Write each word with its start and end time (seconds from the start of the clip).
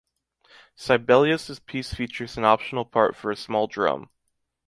Sibelius’ 0.75 1.59
piece 1.59 1.93
features 1.93 2.35
an 2.35 2.43
optional 2.43 2.85
part 2.85 3.15
for 3.15 3.29
a 3.29 3.35
small 3.35 3.67
drum. 3.67 4.09